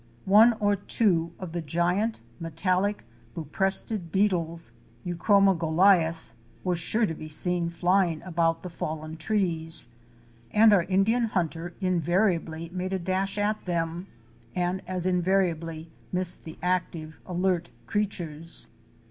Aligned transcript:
One 0.25 0.53
or 0.53 0.75
two 0.75 1.31
of 1.37 1.51
the 1.51 1.61
giant 1.61 2.21
metallic 2.39 3.05
Buprestid 3.35 4.11
beetles 4.11 4.71
(Huchroma 5.05 5.53
goliath) 5.55 6.31
were 6.63 6.75
sure 6.75 7.05
to 7.05 7.13
be 7.13 7.29
seen 7.29 7.69
flying 7.69 8.23
about 8.23 8.63
the 8.63 8.69
fallen 8.71 9.15
trees, 9.15 9.89
and 10.49 10.73
our 10.73 10.85
Indian 10.85 11.25
hunter 11.25 11.75
invariably 11.81 12.69
made 12.69 12.93
a 12.93 12.97
dash 12.97 13.37
at 13.37 13.65
them, 13.65 14.07
and 14.55 14.81
as 14.87 15.05
invariably 15.05 15.91
missed 16.11 16.45
the 16.45 16.57
active, 16.63 17.19
alert 17.27 17.69
creatures. 17.85 18.65